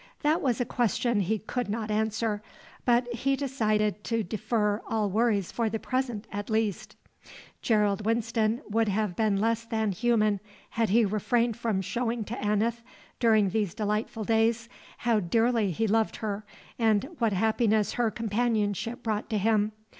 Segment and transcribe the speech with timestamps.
[0.23, 2.41] That was a question he could not answer,
[2.85, 6.95] but he decided to defer all worries for the present at least.
[7.61, 10.39] Gerald Winston would have been less than human
[10.71, 12.81] had he refrained from showing to Aneth,
[13.19, 14.67] during these delightful days,
[14.97, 16.45] how dearly he loved her
[16.79, 19.71] and what happiness her companionship brought to him.